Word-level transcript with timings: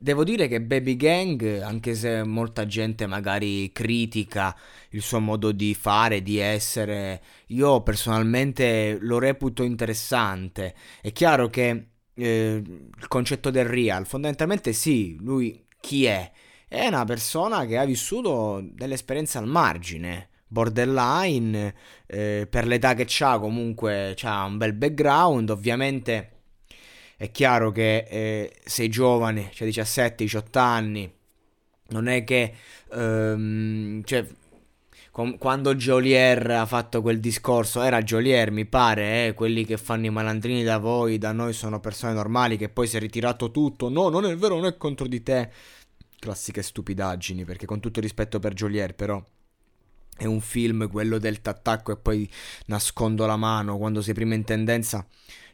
Devo 0.00 0.22
dire 0.22 0.46
che 0.46 0.60
Baby 0.60 0.94
Gang, 0.94 1.60
anche 1.60 1.96
se 1.96 2.22
molta 2.22 2.66
gente 2.66 3.06
magari 3.06 3.72
critica 3.72 4.56
il 4.90 5.02
suo 5.02 5.18
modo 5.18 5.50
di 5.50 5.74
fare, 5.74 6.22
di 6.22 6.38
essere, 6.38 7.20
io 7.48 7.82
personalmente 7.82 8.96
lo 9.00 9.18
reputo 9.18 9.64
interessante. 9.64 10.76
È 11.00 11.10
chiaro 11.10 11.48
che 11.48 11.86
eh, 12.14 12.62
il 12.64 13.08
concetto 13.08 13.50
del 13.50 13.64
real, 13.64 14.06
fondamentalmente 14.06 14.72
sì, 14.72 15.16
lui 15.20 15.66
chi 15.80 16.04
è? 16.04 16.30
È 16.68 16.86
una 16.86 17.04
persona 17.04 17.66
che 17.66 17.76
ha 17.76 17.84
vissuto 17.84 18.64
delle 18.72 18.94
esperienze 18.94 19.38
al 19.38 19.48
margine, 19.48 20.28
borderline, 20.46 21.74
eh, 22.06 22.46
per 22.48 22.68
l'età 22.68 22.94
che 22.94 23.08
ha 23.24 23.38
comunque 23.40 24.14
ha 24.22 24.44
un 24.44 24.58
bel 24.58 24.74
background, 24.74 25.50
ovviamente 25.50 26.37
è 27.18 27.32
chiaro 27.32 27.72
che 27.72 28.06
eh, 28.08 28.52
sei 28.64 28.88
giovane, 28.88 29.50
cioè 29.52 29.66
17-18 29.66 30.58
anni, 30.58 31.12
non 31.88 32.06
è 32.06 32.22
che... 32.22 32.54
Ehm, 32.92 34.04
cioè, 34.04 34.24
quando 35.36 35.74
Jolier 35.74 36.48
ha 36.52 36.64
fatto 36.64 37.02
quel 37.02 37.18
discorso, 37.18 37.82
era 37.82 38.02
Jolier 38.02 38.52
mi 38.52 38.66
pare, 38.66 39.26
eh, 39.26 39.34
quelli 39.34 39.64
che 39.64 39.76
fanno 39.76 40.06
i 40.06 40.10
malandrini 40.10 40.62
da 40.62 40.78
voi, 40.78 41.18
da 41.18 41.32
noi 41.32 41.52
sono 41.54 41.80
persone 41.80 42.12
normali, 42.12 42.56
che 42.56 42.68
poi 42.68 42.86
si 42.86 42.96
è 42.96 43.00
ritirato 43.00 43.50
tutto, 43.50 43.88
no, 43.88 44.10
non 44.10 44.24
è 44.24 44.36
vero, 44.36 44.54
non 44.54 44.66
è 44.66 44.76
contro 44.76 45.08
di 45.08 45.20
te. 45.24 45.50
Classiche 46.20 46.62
stupidaggini, 46.62 47.44
perché 47.44 47.66
con 47.66 47.80
tutto 47.80 48.00
rispetto 48.00 48.38
per 48.38 48.54
Jolier, 48.54 48.94
però 48.94 49.20
è 50.16 50.24
un 50.24 50.40
film 50.40 50.88
quello 50.88 51.18
del 51.18 51.40
t'attacco 51.40 51.90
e 51.92 51.96
poi 51.96 52.30
nascondo 52.66 53.26
la 53.26 53.36
mano 53.36 53.76
quando 53.76 54.02
sei 54.02 54.14
prima 54.14 54.34
in 54.34 54.44
tendenza 54.44 55.04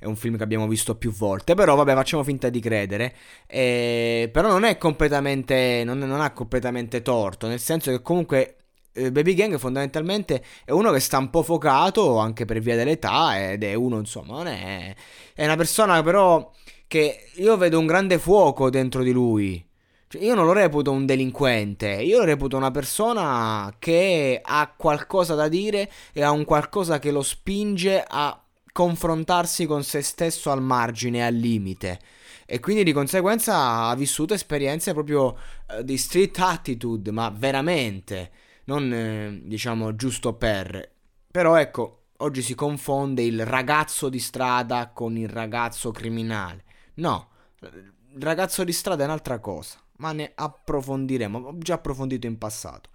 è 0.00 0.06
un 0.06 0.16
film 0.16 0.36
che 0.38 0.42
abbiamo 0.42 0.66
visto 0.66 0.96
più 0.96 1.12
volte, 1.12 1.54
però 1.54 1.76
vabbè 1.76 1.94
facciamo 1.94 2.24
finta 2.24 2.48
di 2.48 2.58
credere, 2.58 3.14
eh, 3.46 4.30
però 4.32 4.48
non 4.48 4.64
è 4.64 4.78
completamente, 4.78 5.82
non, 5.84 5.98
non, 5.98 6.20
ha 6.22 6.32
completamente 6.32 7.02
torto, 7.02 7.46
nel 7.46 7.60
senso 7.60 7.90
che 7.90 8.00
comunque 8.00 8.56
eh, 8.94 9.12
Baby 9.12 9.34
Gang 9.34 9.58
fondamentalmente 9.58 10.42
è 10.64 10.70
uno 10.70 10.90
che 10.90 11.00
sta 11.00 11.18
un 11.18 11.28
po' 11.28 11.42
focato 11.42 12.16
anche 12.16 12.46
per 12.46 12.60
via 12.60 12.76
dell'età 12.76 13.52
ed 13.52 13.62
è 13.62 13.74
uno 13.74 13.98
insomma, 13.98 14.36
non 14.38 14.46
è, 14.46 14.94
è 15.34 15.44
una 15.44 15.56
persona 15.56 16.02
però 16.02 16.50
che 16.86 17.28
io 17.34 17.56
vedo 17.58 17.78
un 17.78 17.86
grande 17.86 18.18
fuoco 18.18 18.70
dentro 18.70 19.02
di 19.02 19.12
lui. 19.12 19.64
Cioè, 20.08 20.22
io 20.24 20.34
non 20.34 20.44
lo 20.44 20.52
reputo 20.52 20.90
un 20.90 21.06
delinquente, 21.06 21.88
io 21.88 22.18
lo 22.18 22.24
reputo 22.24 22.56
una 22.56 22.72
persona 22.72 23.72
che 23.78 24.40
ha 24.42 24.74
qualcosa 24.76 25.36
da 25.36 25.46
dire 25.46 25.88
e 26.12 26.22
ha 26.24 26.32
un 26.32 26.44
qualcosa 26.44 26.98
che 26.98 27.12
lo 27.12 27.22
spinge 27.22 28.02
a 28.04 28.39
confrontarsi 28.72 29.66
con 29.66 29.82
se 29.84 30.02
stesso 30.02 30.50
al 30.50 30.62
margine, 30.62 31.26
al 31.26 31.34
limite. 31.34 32.00
E 32.46 32.58
quindi 32.58 32.82
di 32.82 32.92
conseguenza 32.92 33.86
ha 33.86 33.94
vissuto 33.94 34.34
esperienze 34.34 34.92
proprio 34.92 35.36
eh, 35.70 35.84
di 35.84 35.96
street 35.96 36.38
attitude, 36.38 37.10
ma 37.12 37.30
veramente, 37.30 38.30
non 38.64 38.92
eh, 38.92 39.40
diciamo 39.44 39.94
giusto 39.94 40.34
per. 40.34 40.90
Però 41.30 41.54
ecco, 41.56 42.06
oggi 42.18 42.42
si 42.42 42.54
confonde 42.54 43.22
il 43.22 43.46
ragazzo 43.46 44.08
di 44.08 44.18
strada 44.18 44.90
con 44.92 45.16
il 45.16 45.28
ragazzo 45.28 45.92
criminale. 45.92 46.64
No, 46.94 47.28
il 47.60 48.22
ragazzo 48.22 48.64
di 48.64 48.72
strada 48.72 49.02
è 49.02 49.06
un'altra 49.06 49.38
cosa, 49.38 49.78
ma 49.98 50.12
ne 50.12 50.32
approfondiremo, 50.34 51.38
ho 51.38 51.58
già 51.58 51.74
approfondito 51.74 52.26
in 52.26 52.36
passato. 52.36 52.90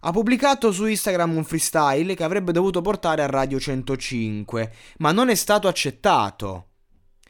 Ha 0.00 0.12
pubblicato 0.12 0.70
su 0.70 0.86
Instagram 0.86 1.36
un 1.36 1.44
freestyle 1.44 2.14
che 2.14 2.22
avrebbe 2.22 2.52
dovuto 2.52 2.80
portare 2.80 3.22
a 3.22 3.26
Radio 3.26 3.58
105, 3.58 4.72
ma 4.98 5.10
non 5.10 5.28
è 5.28 5.34
stato 5.34 5.66
accettato. 5.66 6.66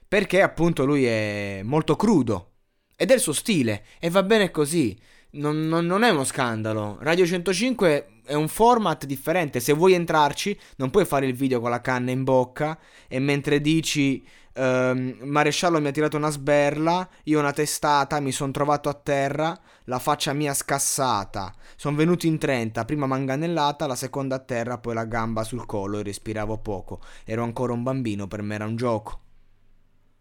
Perché 0.07 0.43
appunto 0.43 0.85
lui 0.85 1.07
è 1.07 1.63
molto 1.65 1.97
crudo. 1.97 2.53
Ed 2.95 3.11
è 3.11 3.15
il 3.15 3.21
suo 3.21 3.33
stile, 3.33 3.85
e 3.99 4.11
va 4.11 4.23
bene 4.23 4.51
così. 4.51 4.99
Non, 5.31 5.67
non, 5.67 5.87
non, 5.87 6.03
è 6.03 6.11
uno 6.11 6.25
scandalo. 6.25 6.99
Radio 7.01 7.25
105 7.25 8.21
è 8.27 8.35
un 8.35 8.49
format 8.49 9.07
differente. 9.07 9.61
Se 9.61 9.73
vuoi 9.73 9.95
entrarci, 9.95 10.59
non 10.77 10.91
puoi 10.91 11.07
fare 11.07 11.27
il 11.27 11.35
video 11.35 11.61
con 11.61 11.71
la 11.71 11.81
canna 11.81 12.11
in 12.11 12.23
bocca 12.23 12.79
e 13.07 13.19
mentre 13.19 13.63
dici 13.63 14.23
ehm, 14.59 15.19
Maresciallo 15.23 15.81
mi 15.81 15.89
ha 15.89 15.93
tirato 15.93 16.17
una 16.17 16.31
sberla, 16.31 17.09
io 17.25 17.39
una 17.39 17.53
testata, 17.53 18.21
mi 18.21 18.33
sono 18.33 18.51
trovato 18.51 18.89
a 18.89 18.95
terra, 18.95 19.59
la 19.85 19.99
faccia 19.99 20.33
mia 20.33 20.53
scassata. 20.53 21.55
Sono 21.77 21.97
venuto 21.97 22.27
in 22.27 22.39
30, 22.39 22.85
prima 22.85 23.07
manganellata, 23.07 23.87
la 23.87 23.95
seconda 23.95 24.37
a 24.37 24.41
terra, 24.41 24.79
poi 24.79 24.95
la 24.95 25.05
gamba 25.05 25.45
sul 25.45 25.67
collo 25.67 25.99
e 25.99 26.03
respiravo 26.03 26.59
poco. 26.59 27.01
Ero 27.25 27.45
ancora 27.45 27.73
un 27.73 27.83
bambino, 27.83 28.27
per 28.27 28.43
me 28.43 28.57
era 28.57 28.67
un 28.67 28.77
gioco. 28.77 29.21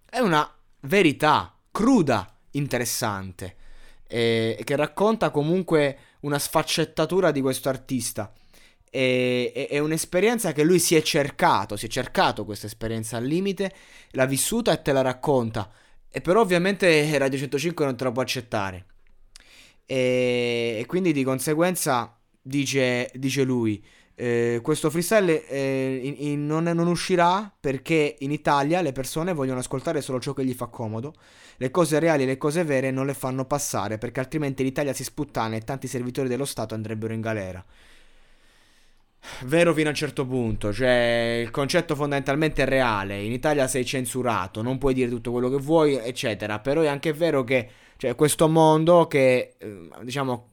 È 0.09 0.20
una 0.20 0.50
verità 0.81 1.53
cruda, 1.72 2.34
interessante, 2.52 3.56
e 4.08 4.62
che 4.64 4.76
racconta 4.76 5.31
comunque 5.31 5.97
una 6.22 6.40
sfaccettatura 6.40 7.31
di 7.31 7.42
questo 7.42 7.70
artista. 7.70 8.31
E, 8.90 9.52
è, 9.53 9.68
è 9.70 9.80
un'esperienza 9.80 10.52
che 10.52 10.64
lui 10.64 10.80
si 10.80 10.96
è 10.96 11.02
cercato, 11.02 11.75
si 11.75 11.86
è 11.86 11.90
cercato 11.90 12.46
questa 12.46 12.68
esperienza 12.68 13.18
al 13.18 13.25
limite, 13.25 13.74
l'ha 14.12 14.25
vissuta 14.25 14.72
e 14.72 14.81
te 14.81 14.92
la 14.92 15.02
racconta. 15.02 15.70
E 16.09 16.22
però 16.22 16.42
ovviamente 16.42 17.18
Radio 17.18 17.38
105 17.38 17.86
non 17.86 17.96
te 17.96 18.03
la 18.03 18.12
può 18.12 18.22
accettare. 18.22 18.86
E, 19.86 20.78
e 20.80 20.86
quindi 20.86 21.14
di 21.14 21.24
conseguenza 21.24 22.18
dice, 22.42 23.09
dice 23.14 23.44
lui, 23.44 23.84
eh, 24.20 24.62
questo 24.64 24.90
freestyle 24.90 25.47
eh, 25.47 26.00
in, 26.03 26.16
in, 26.18 26.46
non, 26.47 26.64
non, 26.64 26.88
uscirà 26.88 27.53
perché 27.59 28.16
in 28.22 28.31
Italia 28.31 28.81
le 28.81 28.92
persone 28.92 29.31
vogliono 29.31 29.59
ascoltare 29.59 30.02
solo 30.02 30.20
ciò 30.20 30.34
che 30.34 30.44
gli 30.44 30.53
fa 30.53 30.66
comodo. 30.66 31.14
Le 31.58 31.70
cose 31.70 32.00
reali 32.00 32.24
e 32.24 32.26
le 32.26 32.38
cose 32.38 32.64
vere 32.64 32.90
non 32.90 33.06
le 33.06 33.14
fanno 33.14 33.46
passare 33.46 34.00
perché 34.00 34.20
altrimenti 34.20 34.64
l'Italia 34.64 34.94
si 34.94 35.03
sputtana 35.03 35.56
e 35.56 35.62
tanti 35.62 35.88
servitori 35.88 36.28
dello 36.28 36.46
Stato 36.46 36.74
andrebbero 36.74 37.14
in 37.14 37.22
galera. 37.22 37.64
Vero 39.45 39.73
fino 39.73 39.88
a 39.88 39.89
un 39.91 39.95
certo 39.95 40.25
punto, 40.25 40.73
cioè 40.73 41.41
il 41.44 41.51
concetto 41.51 41.95
fondamentalmente 41.95 42.63
è 42.63 42.66
reale, 42.66 43.22
in 43.22 43.31
Italia 43.31 43.67
sei 43.67 43.85
censurato, 43.85 44.61
non 44.61 44.78
puoi 44.78 44.94
dire 44.94 45.09
tutto 45.09 45.31
quello 45.31 45.50
che 45.50 45.57
vuoi, 45.57 45.95
eccetera, 45.95 46.59
però 46.59 46.81
è 46.81 46.88
anche 46.88 47.13
vero 47.13 47.44
che 47.44 47.69
cioè, 47.97 48.16
questo 48.16 48.47
mondo 48.47 49.08
che, 49.08 49.55
eh, 49.58 49.90
diciamo, 50.02 50.52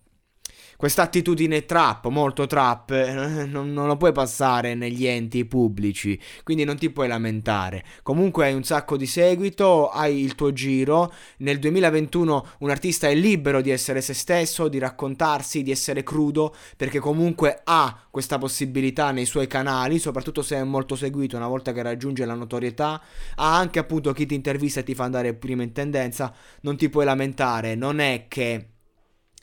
questa 0.77 1.03
attitudine 1.03 1.65
trap, 1.65 2.09
molto 2.09 2.47
trap, 2.47 2.91
eh, 2.91 3.13
non, 3.47 3.73
non, 3.73 3.87
lo 3.87 3.97
puoi 3.97 4.13
passare 4.13 4.75
negli 4.75 5.07
enti 5.07 5.45
pubblici, 5.45 6.19
quindi 6.43 6.65
non 6.65 6.77
ti 6.77 6.91
puoi 6.91 7.09
lamentare. 7.09 7.85
Comunque 8.03 8.47
hai 8.47 8.55
un 8.55 8.65
sacco 8.65 8.97
di 8.97 9.07
seguito, 9.07 9.89
hai 9.89 10.23
il 10.23 10.35
tuo 10.35 10.53
giro. 10.53 11.13
Nel 11.39 11.59
2021 11.59 12.47
un 12.59 12.71
artista 12.71 13.09
è 13.09 13.15
libero 13.15 13.61
di 13.61 13.71
essere 13.71 14.01
se 14.01 14.15
stesso, 14.15 14.69
di 14.69 14.79
raccontarsi, 14.79 15.63
di 15.63 15.71
essere 15.71 16.03
crudo, 16.03 16.55
perché 16.77 16.99
comunque 16.99 17.61
ha 17.65 18.07
questa 18.11 18.39
possibilità 18.39 19.11
nei 19.11 19.27
suoi 19.27 19.47
canali, 19.47 19.99
soprattutto 19.99 20.43
se 20.43 20.57
è 20.57 20.63
molto 20.65 20.97
seguito 20.97 21.37
una 21.37 21.49
volta 21.49 21.73
che 21.73 21.83
raggiunge 21.83 22.25
la 22.25 22.35
notorietà. 22.35 23.01
Ha 23.37 23.57
anche 23.57 23.79
appunto 23.79 24.13
chi 24.13 24.27
ti 24.27 24.35
intervista 24.35 24.81
e 24.81 24.85
ti 24.85 24.95
fa 24.95 25.05
andare 25.05 25.35
prima 25.35 25.63
in 25.63 25.73
tendenza. 25.73 26.33
Non 26.61 26.77
ti 26.77 26.89
puoi 26.89 27.05
lamentare, 27.05 27.75
non 27.75 28.01
è 28.01 28.27
che 28.29 28.69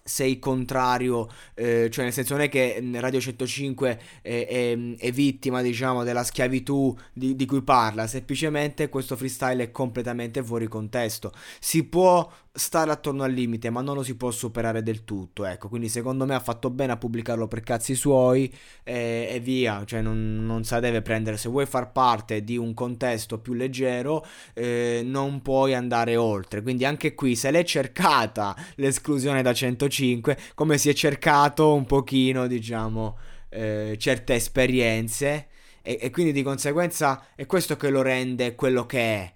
sei 0.03 0.39
contrario, 0.39 1.29
eh, 1.53 1.89
cioè 1.91 2.05
nel 2.05 2.13
senso 2.13 2.33
non 2.33 2.43
è 2.43 2.49
che 2.49 2.79
mm, 2.81 2.95
Radio 2.95 3.19
105 3.19 3.99
è, 4.21 4.47
è, 4.47 4.95
è 4.97 5.11
vittima 5.11 5.61
diciamo 5.61 6.03
della 6.03 6.23
schiavitù 6.23 6.95
di, 7.13 7.35
di, 7.35 7.45
cui 7.45 7.61
parla, 7.61 8.07
semplicemente 8.07 8.89
questo 8.89 9.15
freestyle 9.15 9.63
è 9.63 9.71
completamente 9.71 10.43
fuori 10.43 10.67
contesto. 10.67 11.31
Si 11.59 11.83
può 11.83 12.29
stare 12.53 12.91
attorno 12.91 13.23
al 13.23 13.31
limite, 13.31 13.69
ma 13.69 13.81
non 13.81 13.95
lo 13.95 14.03
si 14.03 14.15
può 14.15 14.29
superare 14.29 14.83
del 14.83 15.03
tutto. 15.03 15.45
Ecco, 15.45 15.69
quindi 15.69 15.87
secondo 15.89 16.25
me 16.25 16.35
ha 16.35 16.39
fatto 16.39 16.69
bene 16.69 16.91
a 16.91 16.97
pubblicarlo 16.97 17.47
per 17.47 17.61
cazzi 17.61 17.95
suoi 17.95 18.53
e, 18.83 19.27
e 19.31 19.39
via. 19.39 19.83
Cioè, 19.85 20.01
non, 20.01 20.45
non 20.45 20.61
la 20.69 20.79
deve 20.79 21.01
prendere. 21.01 21.37
Se 21.37 21.49
vuoi 21.49 21.65
far 21.65 21.91
parte 21.91 22.43
di 22.43 22.57
un 22.57 22.73
contesto 22.73 23.39
più 23.39 23.53
leggero, 23.53 24.25
eh, 24.53 25.01
non 25.03 25.41
puoi 25.41 25.73
andare 25.73 26.15
oltre. 26.17 26.61
Quindi 26.61 26.85
anche 26.85 27.15
qui, 27.15 27.35
se 27.35 27.51
l'è 27.51 27.63
cercata 27.63 28.55
l'esclusione 28.75 29.41
da 29.41 29.53
105, 29.53 30.37
come 30.55 30.77
si 30.77 30.89
è 30.89 30.93
cercato 30.93 31.73
un 31.73 31.85
pochino, 31.85 32.47
diciamo, 32.47 33.17
eh, 33.49 33.95
certe 33.97 34.35
esperienze. 34.35 35.47
E, 35.81 35.97
e 36.01 36.09
quindi 36.11 36.31
di 36.31 36.43
conseguenza 36.43 37.27
è 37.35 37.45
questo 37.45 37.75
che 37.75 37.89
lo 37.89 38.01
rende 38.01 38.55
quello 38.55 38.85
che 38.85 38.99
è 38.99 39.33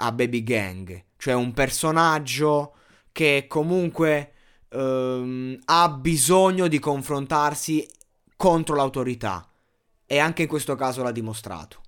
a 0.00 0.12
Baby 0.12 0.42
Gang, 0.42 1.04
cioè 1.18 1.34
un 1.34 1.52
personaggio 1.52 2.74
che 3.12 3.46
comunque 3.48 4.32
ehm, 4.70 5.58
ha 5.64 5.88
bisogno 5.90 6.68
di 6.68 6.78
confrontarsi 6.78 7.86
contro 8.36 8.76
l'autorità 8.76 9.50
e 10.06 10.18
anche 10.18 10.42
in 10.42 10.48
questo 10.48 10.74
caso 10.76 11.02
l'ha 11.02 11.10
dimostrato. 11.10 11.82